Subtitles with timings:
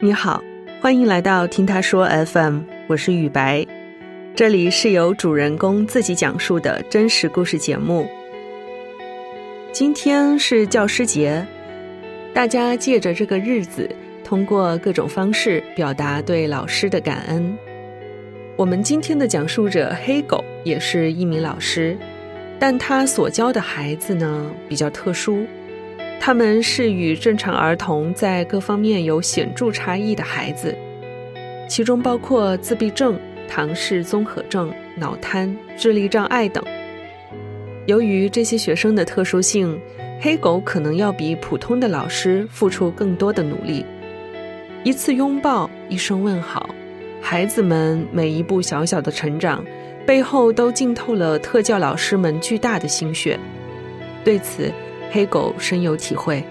[0.00, 0.40] 你好，
[0.80, 3.66] 欢迎来到听他说 FM，我是雨白，
[4.32, 8.08] 这里是由主人公自己讲述的真实故事节目。
[9.72, 11.44] 今天是教师节，
[12.32, 13.90] 大家借着这个日子，
[14.22, 17.58] 通过各种方式表达对老师的感恩。
[18.54, 21.98] 我们今天的讲述者黑狗也是一名老师，
[22.56, 25.44] 但他所教的孩子呢比较特殊。
[26.20, 30.76] 他们是与正常儿童在各方面有显著差异的孩子，
[31.68, 36.62] 其中包括自闭症、唐氏综合症、脑瘫、智力障碍等。
[37.86, 39.80] 由于这些学生的特殊性，
[40.20, 43.84] 黑狗可能要比普通的老师付出更多的努力。
[44.84, 46.68] 一次拥抱，一声问好，
[47.22, 49.64] 孩子们每一步小小的成长，
[50.04, 53.38] 背后都浸透了特教老师们巨大的心血。
[54.24, 54.70] 对此，
[55.10, 56.44] 黑狗深有体会。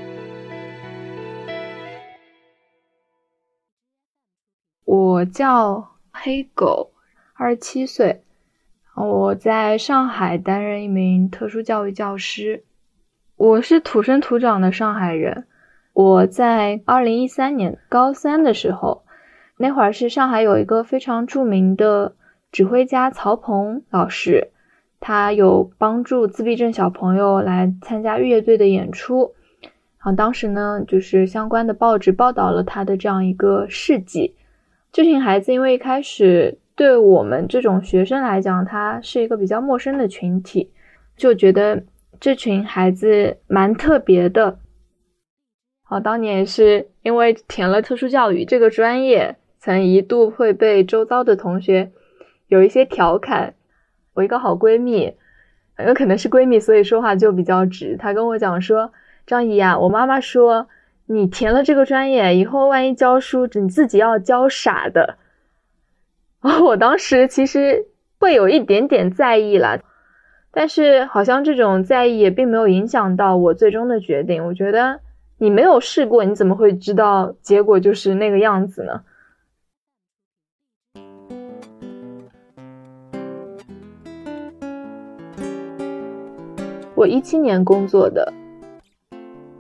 [4.84, 6.92] 我叫黑狗，
[7.36, 8.23] 二十七岁，
[8.96, 12.64] 我在上海担任一名特殊教育教师。
[13.36, 15.46] 我是土生土长的上海人。
[15.94, 19.03] 我在二零一三年高三的时候，
[19.58, 22.16] 那会儿是上海有一个非常著名的
[22.52, 24.52] 指挥家曹鹏老师。
[25.00, 34.36] 他有帮助自闭症小朋友来参加乐队的演出，然后当时呢，就是相关的报纸报道了他的这样一个事迹。
[34.92, 40.72] 这群孩子因为一开始对我们这种学生来讲，他是一个比较陌生的群体，
[41.16, 41.84] 就觉得
[42.20, 44.58] 这群孩子蛮特别的。
[45.84, 51.92] 好，当年是因为填了特殊教育这个专业，曾一度会被周遭的同学
[52.48, 53.53] 有一些调侃。
[54.18, 55.14] 我一个好闺蜜，
[55.86, 57.96] 有可能是闺蜜，所以说话就比较直。
[57.98, 58.92] 她跟我讲说
[59.28, 60.68] ：“张姨啊，我妈妈说
[61.06, 65.18] 你填了这个专业以后，万一教书，你自己要教傻的。
[66.41, 67.86] ”然后我当时其实
[68.18, 69.81] 会有一点点在意了，
[70.52, 74.47] 但是好像这种在意也并没有影响到我最终的决定。
[74.47, 75.00] 我觉得
[75.38, 79.02] 你没有试过，你怎么会知道结果就是那个样子呢？
[86.97, 88.34] 我一七年工作的，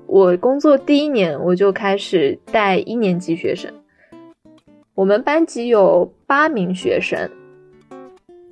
[0.07, 3.71] 我工作第一年我就开始带一年级学生。
[4.95, 7.29] 我们班级有八名学生，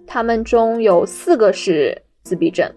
[0.06, 2.72] 他们中有四个是自闭症，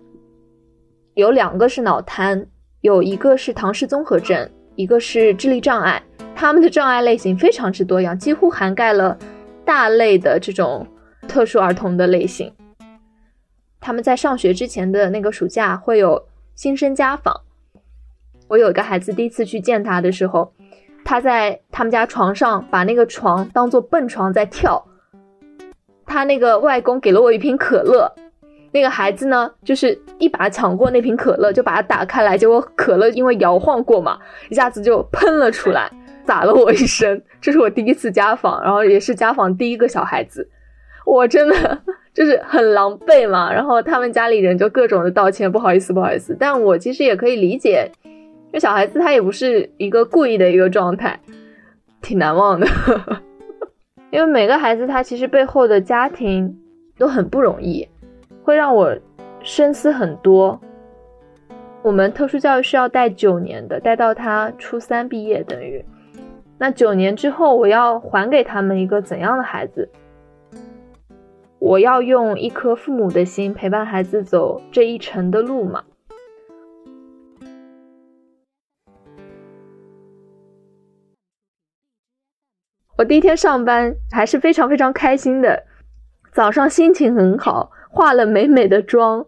[1.13, 2.47] 有两个是脑瘫，
[2.81, 6.03] 有一个是唐氏综合症，一个是智力障碍。
[6.35, 9.19] 他们的障碍类型非常之多样，几乎涵盖了
[9.63, 10.87] 大类的这种
[11.29, 12.51] 特殊儿童的类型。
[13.81, 17.43] 他们在上学之前的那个暑假会有新生家访。
[18.49, 20.53] 我有一个孩子，第一次去见他的时候，
[21.05, 24.85] 他在他们家床上把那个床当做蹦床在跳。
[26.07, 28.11] 他那个外公给了我一瓶可乐，
[28.73, 34.19] 那个孩子呢，就是一把抢过那瓶可乐，就把它打开来，结果可乐因为摇晃过嘛，
[34.49, 35.91] 一下子就喷了出来，
[36.25, 37.23] 洒了我一身。
[37.41, 40.49] 这是我第一次家访，然后也是家访第一个小孩子，
[41.05, 41.79] 我真的。
[42.19, 46.37] 就是很狼狈嘛，然后他们家里人就各种的道歉，不好意思，不好意思。
[46.37, 47.89] 但我其实也可以理解，
[48.53, 51.21] 这小孩子他也不是一个故意的一个状态，
[52.03, 52.67] 挺难忘的。
[54.11, 56.59] 因为每个孩子他其实背后的家庭
[56.99, 57.87] 都很不容易，
[58.43, 58.93] 会让我
[59.45, 60.61] 深思很多。
[61.83, 65.85] 我们特殊教育是要带九年的，带到他初三毕业，等于
[66.59, 69.89] 那九年之后，我要还给他们一个怎样的孩子？
[71.61, 75.85] 我要用一颗父母的心陪伴孩子走这一程的路吗？
[82.97, 85.65] 我第一天上班还是非常非常开心的，
[86.33, 89.27] 早上心情很好，化了美美的妆，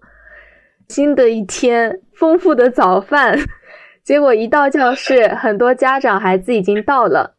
[0.89, 3.39] 新的一天，丰富的早饭。
[4.03, 7.35] 结果一到教室，很多家长孩子已经到了，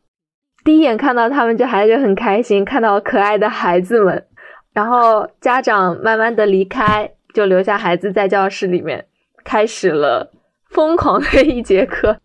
[0.64, 4.28] 第一眼看到他们就还是很开心，看到可爱的孩子们。
[4.74, 9.06] 然后家长慢慢的离开，就留下孩子在教室里面，
[9.44, 10.32] 开始了
[10.70, 12.18] 疯狂的一节课。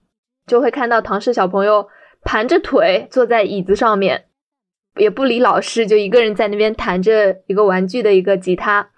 [0.47, 1.89] 就会看到唐氏小朋友
[2.23, 4.27] 盘着腿坐在椅子上面，
[4.97, 8.91] 也不理老师，就一个人在那边弹着一个玩具的一个吉他。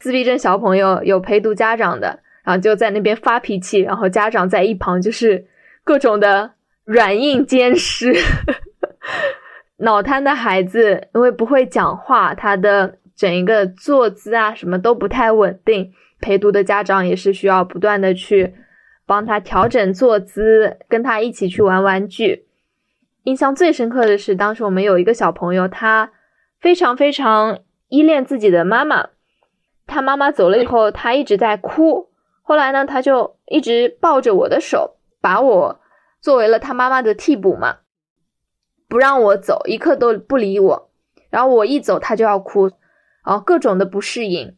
[0.00, 5.46] 自闭症小朋友有陪读家长的，然后就在那边发脾气，然后家长在一旁就是
[5.84, 6.52] 各种的
[6.84, 8.12] 软硬兼施。
[9.80, 18.54] 脑瘫的孩子因为不会讲话，他的整一个坐姿啊什么都不太稳定，陪读的家长也是需要不断的去
[19.06, 22.46] 帮他调整坐姿，跟他一起去玩玩具。
[23.24, 26.12] 印象最深刻的是，当时我们有一个小朋友，他
[26.60, 29.08] 非常非常依恋自己的妈妈，
[29.86, 32.08] 他妈妈走了以后，他一直在哭。
[32.42, 35.80] 后来呢，他就一直抱着我的手，把我
[36.20, 37.78] 作为了他妈妈的替补嘛，
[38.90, 40.90] 不让我走，一刻都不理我。
[41.30, 42.68] 然后我一走，他就要哭，
[43.24, 44.56] 然后各种的不适应。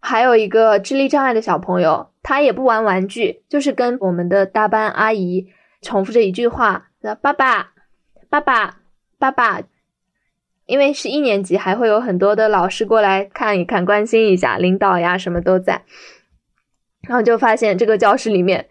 [0.00, 5.48] 还有一个智力障碍的小朋友，他也不玩玩具，就是跟我们的大班阿姨
[5.80, 6.90] 重复着一句话
[7.20, 7.72] ：“爸爸，
[8.30, 8.76] 爸爸，
[9.18, 9.60] 爸爸。”
[10.66, 15.82] 因为是一年级，还会有很多的老师过来看一看，关心一下，领导呀什么都在。
[17.08, 18.68] 然后就发现这个教室里面，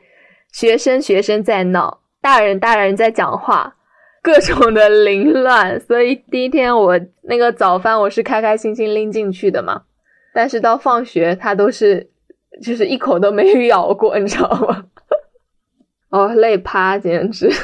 [0.53, 3.75] 学生学生在闹，大人大人在讲话，
[4.21, 5.79] 各种的凌乱。
[5.79, 9.83] 所以第一天我那个早饭我是开开心心拎进去的嘛。
[10.33, 12.09] 但是到放学，他都是
[12.61, 14.85] 就是一口都没有咬过，你知道吗？
[16.09, 17.51] 哦，累趴，简直！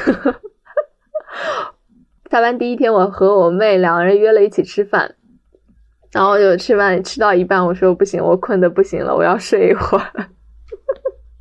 [2.30, 5.14] 下班第一天，我和我妹两个人约了一起吃饭，
[6.12, 10.28] 然后就吃饭吃到一半，我说不行，我困的不行了，我要睡一会儿。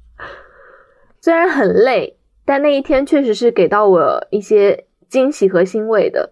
[1.19, 6.31] 虽然很累，但那一天确实是给到我一些惊喜和欣慰的。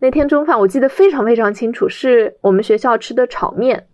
[0.00, 3.86] 那天中饭我记得非常非常清楚，是我们学校吃的炒面。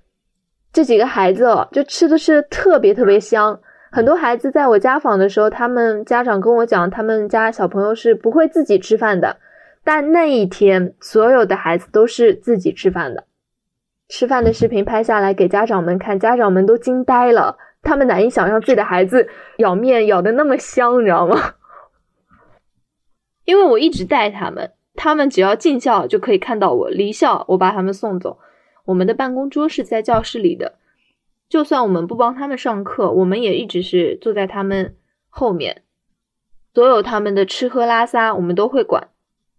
[0.72, 3.60] 这几个孩子哦，就吃的是特别特别香。
[3.92, 9.36] 很多孩子在我家访的时候，他们家长跟我讲，他们家小朋友是不会自己吃饭的。
[9.82, 13.24] 但那一天，所有的孩子都是自己吃饭的。
[14.08, 19.28] 吃饭的视频拍下来给家长们看，家长们都惊呆了，他们难以想象自己的孩子
[19.58, 21.54] 咬面咬的那么香，你知道吗？
[23.44, 28.38] 因为我一直带他们，他们只要进校就可以看到我，离校我把他们送走。
[28.86, 30.74] 我们的办公桌是在教室里的，
[31.48, 34.96] 就算我们不帮他们上课，我们也一直是坐在他们
[35.28, 35.82] 后面，
[36.74, 39.08] 所有他们的吃喝拉撒我们都会管。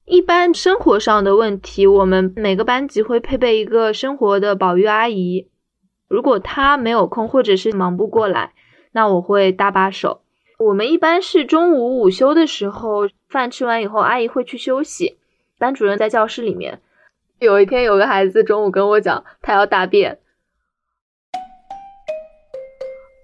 [0.06, 5.48] 一般生活上的问题，我们每个班级会配备一个生活的保育阿姨，
[6.08, 8.54] 如果她没有空或者是忙不过来，
[8.92, 10.21] 那我会搭把手。
[10.62, 15.18] 我们一般是中午午休的时候，饭吃完以后，阿姨会去休息，
[15.58, 16.80] 班主任在教室里面。
[17.40, 20.20] 有一天，有个孩子中午跟我讲，他要大便，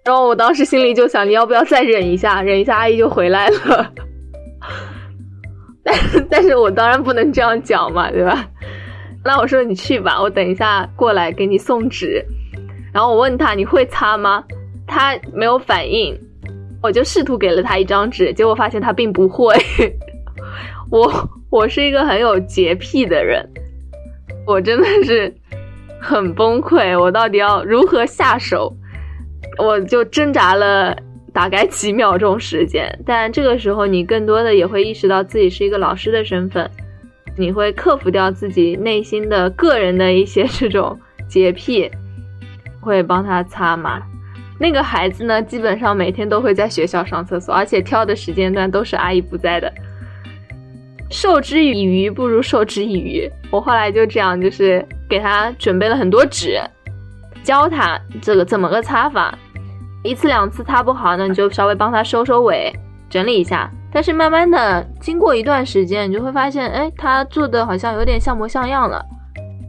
[0.03, 3.93] 然后我当时心里就想，你要不要再忍一下，忍一下，阿姨就回来了。
[5.85, 5.95] 但
[6.31, 8.49] 但是我当然不能这样讲嘛，对吧？
[9.23, 12.25] 那我说你去吧，我等一下过来给你送纸。
[12.91, 14.43] 然后我问他你会擦吗？
[14.87, 16.19] 他没有反应，
[16.81, 19.53] 我就试图给了他一张纸，结果发现他并不会。
[20.89, 21.11] 我
[21.49, 23.47] 我是一个很有洁癖的人。
[24.45, 25.33] 我真的是
[25.99, 28.73] 很崩溃，我到底要如何下手？
[29.57, 30.95] 我就挣扎了
[31.33, 36.69] 大概几秒钟时间，但这个时候你更多的也会意识到自己是一个老师的身份，
[37.35, 40.97] 你会克服掉自己内心的个人的一些这种
[41.27, 41.91] 洁癖，
[42.79, 44.01] 会帮他擦嘛。
[44.59, 49.71] 那个孩子呢，基本上每天都会在学校上厕所，而且挑的时间段都是阿姨不在的。
[51.09, 53.31] 授之以鱼不如授之以渔。
[53.49, 56.59] 我后来就这样，就是给他准备了很多纸，
[57.43, 59.37] 教他这个怎么个擦法。
[60.03, 62.73] 一次两次擦不好呢，你就稍微帮他收收尾，
[63.09, 63.71] 整理一下。
[63.91, 69.03] 但是慢慢的，经过一段时间，你就会发现，哎，他做的好像有点像模像样了。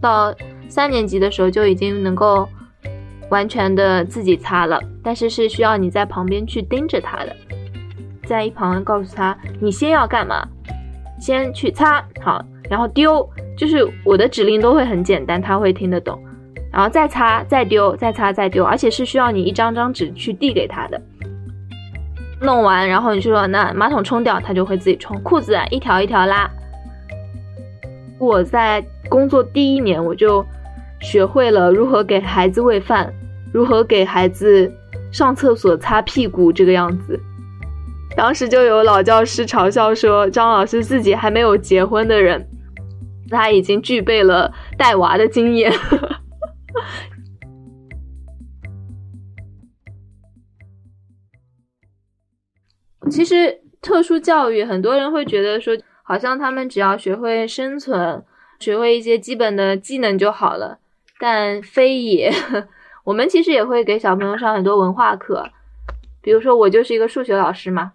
[0.02, 0.34] 到
[0.68, 2.48] 三年级的时候，就已经能够
[3.30, 7.36] 完全的自己擦了，但是是需要你在旁边去盯着他的，
[8.26, 10.46] 在一旁告诉他，你先要干嘛。
[11.20, 16.16] 先去擦好，然后丢，就是我的指令都会很简单，他会听得懂。
[16.70, 21.02] 然后再擦，再丢，再擦，再丢，而且是需要你一张张纸去递给他的。
[22.40, 25.20] 弄完，然后你就说那马桶冲掉，他就会自己冲。
[25.24, 26.48] 裤子一条一条拉。
[28.20, 30.46] 我在工作第一年，我就
[31.00, 33.12] 学会了如何给孩子喂饭，
[33.52, 34.72] 如何给孩子
[35.10, 37.18] 上厕所、擦屁股这个样子。
[38.16, 42.48] 当时就有老教师嘲笑说：“张老师自己还没有结婚的人，
[43.30, 45.72] 他已经具备了带娃的经验。
[53.08, 58.22] ”其实特殊教育，很多人会觉得说，好像他们只要学会生存，
[58.58, 60.80] 学会一些基本的技能就好了，
[61.20, 62.30] 但非也。
[63.08, 65.48] 我们其实也会给小朋友上很多文化课，
[66.20, 67.94] 比如说我就是一个数学老师嘛。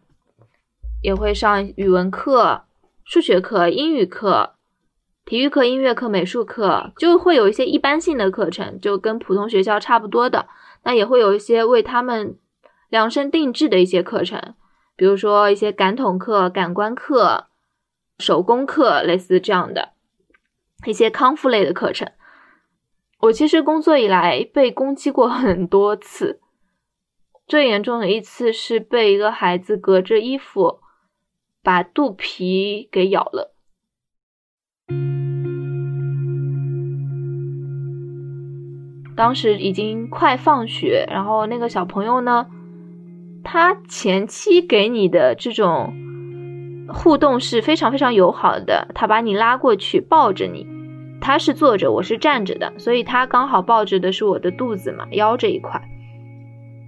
[1.04, 2.64] 也会上语文课、
[3.04, 4.56] 数学课、英语课、
[5.24, 10.48] 体育课、音乐课、美术课，就会有一些一般性的课程，就跟普通学校差不多的。
[10.84, 12.40] 那也会有一些为他们
[12.90, 14.56] 量身定制的一些课程，
[14.96, 17.46] 比如说一些感统课、感官课，
[18.18, 19.90] 手工课，类似这样的
[20.88, 22.12] 一些康复类的课程。
[23.24, 26.42] 我其实工作以来被攻击过很多次，
[27.48, 30.80] 最严重的一次是被一个孩子隔着衣服
[31.64, 33.56] 把肚皮给咬了。
[39.16, 42.48] 当时已经快放学，然后那个小朋友呢，
[43.42, 45.94] 他前期给你的这种
[46.90, 50.68] 互动是非常非常友好的，他把你拉过去抱着你，
[51.26, 55.82] 他是坐着，我是站着的，所以他刚好抱着的是我的肚子嘛，腰这一块，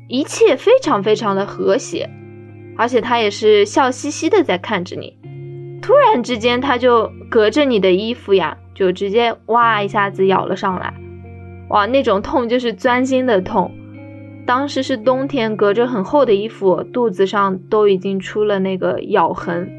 [0.10, 2.10] 一切非常非常的和谐，
[2.76, 5.18] 而且他也是笑嘻嘻的在看着你，
[5.82, 10.94] 突然之间他就隔着你的衣服呀，就直接哇一下子咬了上来。
[11.70, 13.72] 哇，那种痛就是钻心的痛。
[14.46, 19.72] 当时是冬天，隔着很厚的衣服，肚子上都已经出了那个咬痕，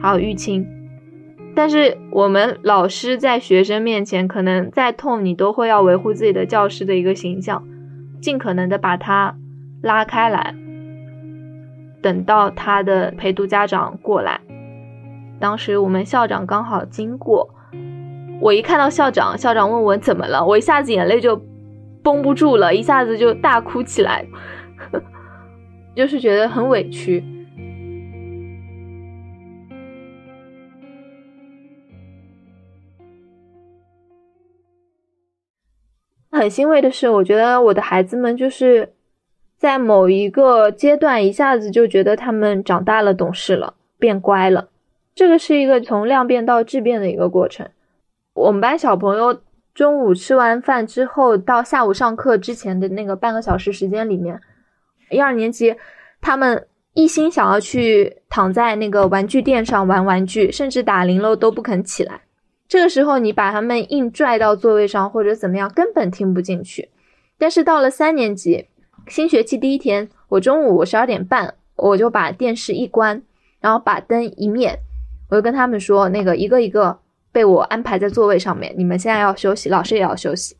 [0.00, 0.64] 还有淤青。
[1.54, 7.62] 但是我们老师在学生面前，可能再痛，你都会要维护自己的教师的一个形象，
[8.20, 9.36] 尽可能的把他
[9.82, 10.54] 拉开来。
[12.02, 14.40] 等到他的陪读家长过来，
[15.38, 17.48] 当时我们校长刚好经过。
[18.40, 21.40] 我一看到校长，校长问我怎么了，我一下子眼泪就
[22.02, 24.26] 绷不住了，一下子就大哭起来，
[25.94, 27.24] 就是觉得很委屈。
[36.44, 38.92] 很欣慰的是，我觉得我的孩子们就是
[39.56, 44.68] 在某一个阶段，一下子就觉得他们长大了、懂事了、变乖了。
[45.14, 47.66] 这个是一个从量变到质变的一个过程。
[48.34, 49.40] 我们班小朋友
[49.74, 54.38] 中午吃完饭之后，到下午上课之前的那个半个小时时间里面，
[55.08, 55.74] 一二年级
[56.20, 62.20] 他们一心想要去躺在那个玩具垫上玩玩具，甚至打铃了都不肯起来。
[62.68, 66.90] 这个时候你把他们硬拽到座位上或者怎么样，根本听不进去。
[67.38, 68.68] 但是到了三年级，
[69.08, 73.22] 新学期第一天，我中午我十二点半我就把电视一关，
[73.60, 74.78] 然后把灯一灭，
[75.30, 76.98] 我就跟他们说，那个一个一个。
[77.34, 80.56] 被我安排在座位上面，你们现在要休息，老师也要休息。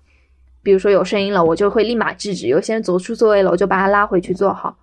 [0.61, 4.77] 比如说有声音了，我就会立马制止；有些人走出座位了，我就把他拉回去坐好。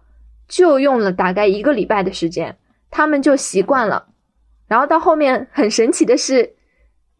[0.47, 2.55] 就用了大概一个礼拜的时间，
[2.89, 4.07] 他们就习惯了。
[4.69, 6.53] 然后到后面很神奇的是，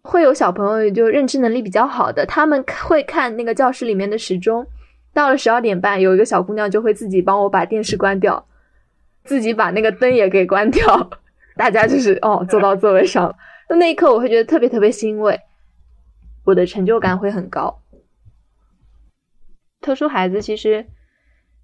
[0.04, 4.66] 会有小朋友就认知能力比较好的，他们会看那个教室里面的时钟，
[5.14, 8.48] 到了十二点半，有一个小姑娘就会自己帮我把电视关掉，
[9.24, 11.10] 自己把那个灯也给关掉，
[11.56, 13.36] 大家就是哦坐到座位上了。
[13.70, 15.40] 那一刻，我会觉得特别特别欣慰，
[16.46, 17.82] 我的成就感会很高。
[19.80, 20.88] 特殊孩子其实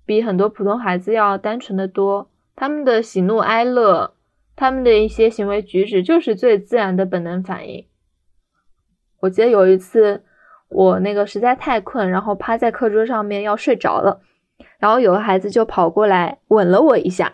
[0.06, 4.14] 比很多普通孩子要单纯的多，他们的喜怒哀乐，
[4.56, 7.86] 他们的一些行为举止，就是最自然的本能反应。
[9.20, 10.24] 我记得有一次，
[10.70, 14.22] 我那个实在太困，然后趴在课桌上面要睡着了，
[14.80, 17.34] 然后有个孩子就跑过来吻了我一下，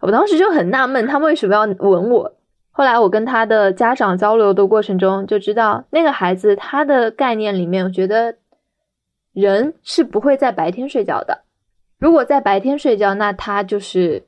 [0.00, 2.36] 我当时就很纳闷，他为什么要吻我？
[2.70, 8.36] 后来我跟他的家长交流的过程中，就知道那个孩子他的概念里面，我觉得
[9.32, 11.42] 人是不会在白天睡觉的。
[11.98, 14.26] 如果在白天睡觉，那他就是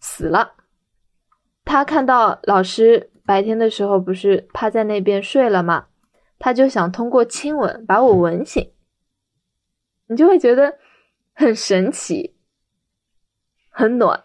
[0.00, 0.54] 死了。
[1.64, 5.86] 他看到老师白天的时候不是趴在那边睡了吗？
[6.38, 8.70] 他就想通过亲吻把我吻醒。
[10.06, 10.78] 你就会觉得
[11.34, 12.36] 很神奇，
[13.68, 14.22] 很暖。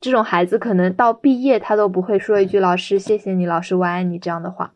[0.00, 4.74] 这种孩子可能到毕业他都不会说一句“老师谢谢你，老师我爱你”这样的话，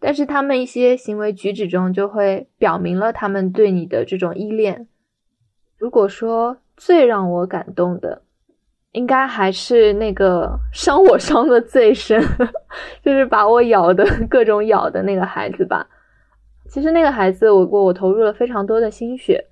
[0.00, 4.88] 但是他们一些行为举止中就会表明了他们对你的这种依恋。
[5.78, 8.23] 如果说最让我感动的，
[8.94, 12.20] 应该还是那个伤我伤的最深，
[13.02, 15.86] 就是把我咬的 各种咬的那个孩子吧。
[16.68, 19.48] 其实那个孩子，我我我投入了非常多的心血。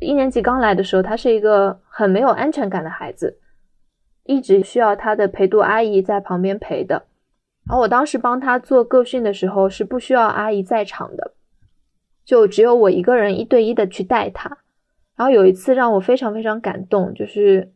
[0.00, 3.38] 一年级刚来的时候，他是一个很没有安全感的孩子。
[4.24, 7.04] 一直需要他的陪读阿姨在旁边陪的，
[7.68, 11.34] 然后我当时帮他做个训的时候是不需要阿姨在场的，
[12.24, 14.56] 就只有我一个人一对一的去带他。
[15.14, 17.73] 然后有一次让我非常非常感动，就是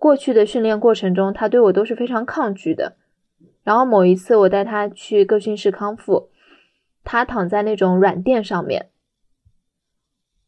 [0.00, 2.96] 过去的训练过程中他对我都是非常抗拒的。
[3.62, 6.30] 然后某一次我带他去个训室康复，
[7.04, 8.88] 他躺在那种软垫上面，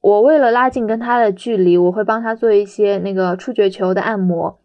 [0.01, 4.59] 我为了拉近跟他的距离，我会帮他做一些那个触觉球的按摩。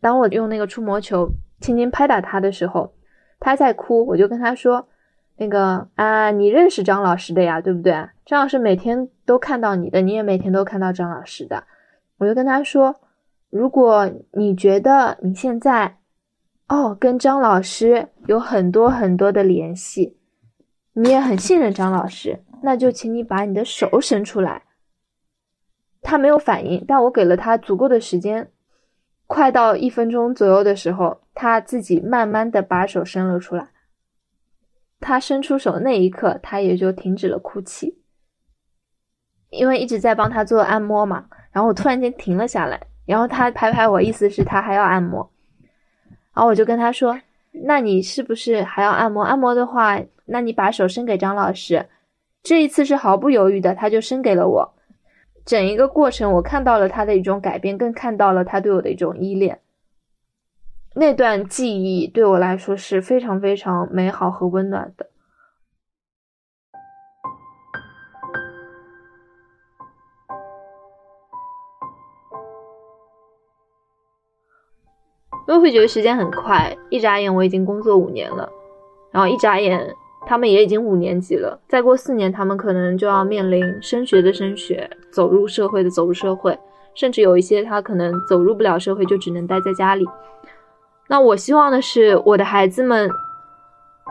[0.00, 1.28] 当我用那个触摸球
[1.60, 2.94] 轻轻拍打他的时候，
[3.40, 4.88] 他在哭，我就跟他说
[5.36, 7.92] ：“那个啊，你认识张老师的呀，对不对？
[8.24, 11.64] 张老师每天都看到你的，你也每天都看到张老师的。”
[12.18, 12.94] 我就跟他说
[13.50, 15.98] ：“如果你觉得你现在
[16.68, 20.18] 哦，跟张老师有很多很多的联系，
[20.94, 24.64] 你也很信任张老师，那就请你把你的手伸出来。
[26.02, 28.50] 他没有反应，但我给了他足够的时间，
[29.26, 33.68] 快到一分钟左右的时候，他自己慢慢的把手伸了出来。
[34.98, 37.98] 他伸出手那一刻，他也就停止了哭泣，
[39.50, 41.26] 因为一直在帮他做按摩嘛。
[41.52, 45.30] 然后我突然间停了下来，然后他拍拍我，意思是他还要按摩。
[46.34, 47.18] 然后我就跟他说
[47.64, 49.22] ：“那你是不是还要按摩？
[49.22, 51.86] 按摩的话，那你把手伸给张老师。”
[52.42, 54.74] 这一次是毫不犹豫的，他就伸给了我。
[55.44, 59.60] 整一个过程，我看到了他的一种改变，更看到了他对我的一种依恋。
[60.94, 65.06] 那段记忆对我来说是非常非常美好和温暖的。
[75.56, 78.46] 就会觉得时间很快，一眨眼我已经工作五年了，
[79.10, 79.90] 然后一眨眼
[80.26, 86.58] 他们也已经五年级了，再过四年他们可能就要面临升学的升学，走入社会的走入社会，
[86.94, 90.04] 甚至有一些他可能走入不了社会，就只能待在家里。
[91.08, 93.10] 那我希望的是，我的孩子们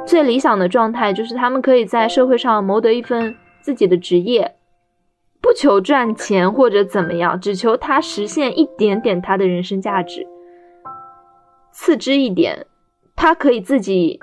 [0.08, 4.56] 最理想的状态就是他们可以在社会上谋得一份自己的职业，
[5.40, 10.26] 不求赚钱或者怎么样，只求他实现一点点他的人生价值。
[11.78, 12.66] 次之一点，
[13.18, 14.18] 他可以自己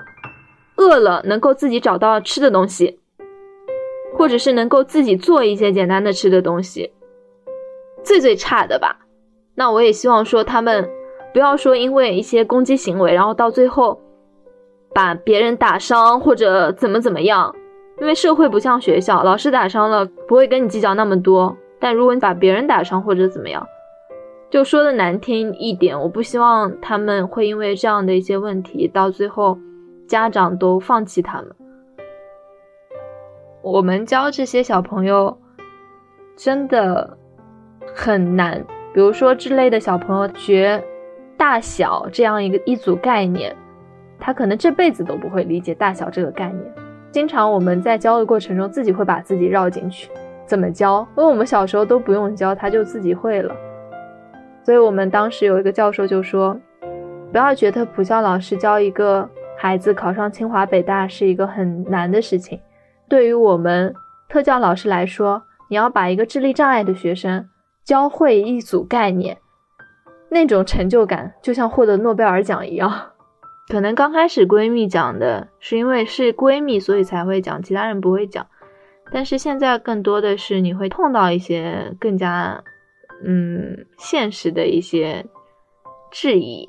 [0.75, 2.99] 饿了能够自己找到吃的东西，
[4.17, 6.91] 或者是能够自己做一些简单的吃的东西。
[8.03, 9.05] 最最差的吧，
[9.53, 10.89] 那我也希望说他们
[11.31, 14.01] 不要说因为一些攻击行为，然后到最后
[14.91, 17.55] 把别人打伤或者怎么怎么样。
[18.01, 23.63] 因为社会不像学校，老师打伤了不会跟你计较那么多，但如果你把别人打伤或者怎么样。
[24.53, 29.57] 就说的难听一点，我不希望他们会因为这样的一些问题，到最后
[30.07, 31.51] 家长都放弃他们。
[33.63, 35.35] 我们教这些小朋友
[36.35, 37.17] 真的
[37.95, 40.83] 很难，比如说之类的小朋友学
[41.35, 43.55] 大小这样一个一组概念，
[44.19, 46.71] 他可能这辈子都不会理解大小这个概念。
[47.09, 50.11] 经常我们在教的过程中，自己会把自己绕进去，
[50.45, 50.99] 怎么教？
[51.17, 53.51] 因为我们小时候都不用教，他就自己会了。
[54.63, 56.57] 所以我们当时有一个教授就说
[57.31, 62.57] ：“不要觉得普教老师教一个孩子考上清华北大是一个很难的事情。
[63.09, 63.93] 对于我们
[64.29, 67.49] 特教老师来说，你要把一个智力障碍的学生
[67.83, 69.37] 教会一组概念，
[70.29, 73.11] 那种成就感就像获得诺贝尔奖一样。
[73.67, 78.47] 可能刚开始闺蜜讲的是因为是闺蜜，所以才会讲，其他人不会讲。
[79.11, 82.63] 但是现在更多的是你会碰到一些更加……”
[83.25, 85.25] 嗯，现实的一些
[86.11, 86.67] 质疑。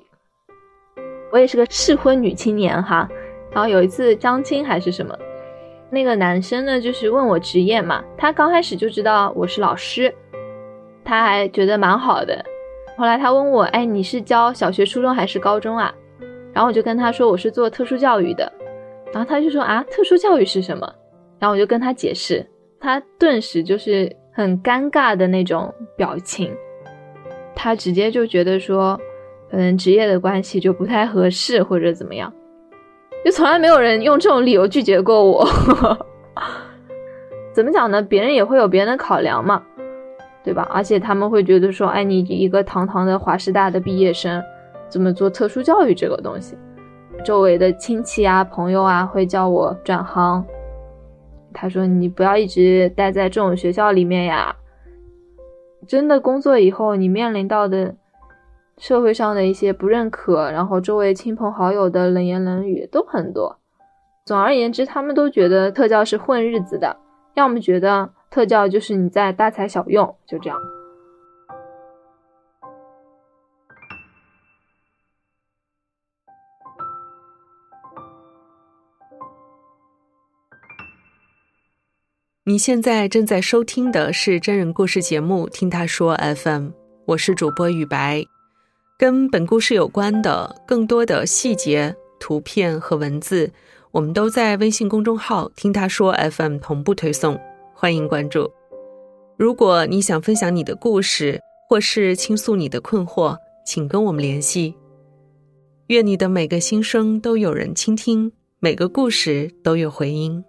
[1.32, 3.08] 我也是个适婚女青年哈，
[3.50, 5.18] 然后有一次相亲还是什么，
[5.90, 10.14] 那个男生呢就是问我职业嘛，他刚开始就知道我是老师，
[11.04, 12.44] 他还觉得蛮好的。
[12.96, 15.92] 后来他问我，哎，你是教小学、初中还是高中啊？
[16.52, 18.52] 然后我就跟他说我是做特殊教育的，
[19.12, 20.86] 然后他就说啊，特殊教育是什么？
[21.40, 22.46] 然后我就跟他解释，
[22.78, 24.14] 他顿时就是。
[24.34, 26.52] 很尴尬的那种表情，
[27.54, 29.00] 他直接就觉得说，
[29.48, 32.32] 可能职业的关系就不太合适或者怎么样，
[33.24, 35.48] 就从来没有人用这种理由拒绝过我。
[37.54, 38.02] 怎么讲呢？
[38.02, 39.62] 别人也会有别人的考量嘛，
[40.42, 40.68] 对吧？
[40.72, 44.42] 而且他们会觉得说，哎，你一个堂堂的华师大的毕业生，
[44.88, 46.58] 怎么做特殊教育这个东西？
[47.24, 50.44] 周围的亲戚啊、朋友啊会叫我转行。
[51.54, 54.54] 他说：“你不要一直待在这种学校里面呀，
[55.86, 57.94] 真的工作以后，你面临到的
[58.76, 63.58] 社会上的一些不认可，然后周围亲朋好友的冷言冷语都很多。
[64.26, 66.96] 总而言之，他们都觉得特教是混日子的，
[67.34, 70.58] 要么觉得特教就是你在大材小用，就这样。”
[82.46, 86.66] 你现在正在收听的是真人故事节目《听他说 FM》，
[87.06, 88.22] 我是主播雨白。
[88.98, 93.50] 跟本故事有关的更多的细节、图片和文字，
[93.92, 97.40] 我们都在微信公众号“听他说 FM” 同步推送，
[97.72, 98.52] 欢迎关注。
[99.38, 104.74] 如果你想分享你的故事，或是倾诉你的困惑，请跟我们联系。
[105.86, 108.30] 愿你的每个心声都有人倾听，
[108.60, 110.44] 每个故事都有回音。